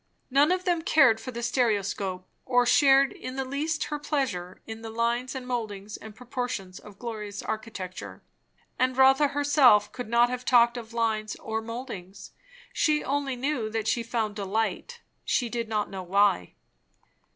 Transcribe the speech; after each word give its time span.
None 0.31 0.51
of 0.51 0.65
them 0.65 0.81
cared 0.81 1.19
for 1.19 1.29
the 1.29 1.43
stereoscope, 1.43 2.27
or 2.43 2.65
shared 2.65 3.13
in 3.13 3.35
the 3.35 3.45
least 3.45 3.83
her 3.83 3.99
pleasure 3.99 4.59
in 4.65 4.81
the 4.81 4.89
lines 4.89 5.35
and 5.35 5.45
mouldings 5.47 5.95
and 5.95 6.15
proportions 6.15 6.79
of 6.79 6.97
glorious 6.97 7.43
architecture. 7.43 8.23
And 8.79 8.97
Rotha 8.97 9.27
herself 9.27 9.91
could 9.91 10.09
not 10.09 10.31
have 10.31 10.43
talked 10.43 10.75
of 10.75 10.91
lines 10.95 11.35
or 11.35 11.61
mouldings; 11.61 12.31
she 12.73 13.03
only 13.03 13.35
knew 13.35 13.69
that 13.69 13.87
she 13.87 14.01
found 14.01 14.35
delight; 14.35 15.01
she 15.23 15.49
did 15.49 15.69
not 15.69 15.87
know 15.87 16.01
why. 16.01 16.55